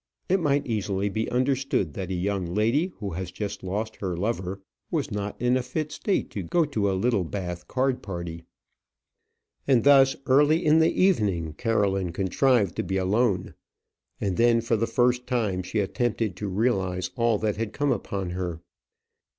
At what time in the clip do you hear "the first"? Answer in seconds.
14.75-15.27